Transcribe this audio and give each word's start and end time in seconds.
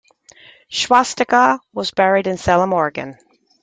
Schwatka 0.71 1.59
was 1.73 1.91
buried 1.91 2.25
in 2.25 2.35
Salem, 2.39 2.73
Oregon. 2.73 3.19